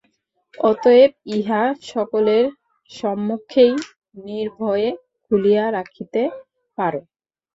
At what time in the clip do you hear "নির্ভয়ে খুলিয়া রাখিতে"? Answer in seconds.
4.25-6.21